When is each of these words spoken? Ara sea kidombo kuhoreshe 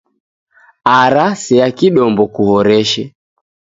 Ara 1.01 1.25
sea 1.43 1.67
kidombo 1.77 2.23
kuhoreshe 2.33 3.03